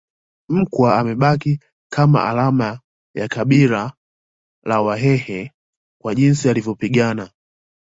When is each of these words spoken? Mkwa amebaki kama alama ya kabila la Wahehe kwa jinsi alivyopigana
Mkwa 0.49 0.97
amebaki 0.99 1.59
kama 1.91 2.23
alama 2.29 2.79
ya 3.15 3.27
kabila 3.27 3.93
la 4.63 4.81
Wahehe 4.81 5.51
kwa 6.01 6.15
jinsi 6.15 6.49
alivyopigana 6.49 7.29